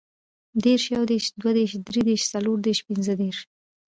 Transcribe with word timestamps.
دېرس, 0.63 0.85
یودېرس, 0.93 1.27
دودېرس, 1.41 1.73
درودېرس, 1.83 2.23
څلوردېرس, 2.31 2.79
پنځهدېرس 2.89 3.39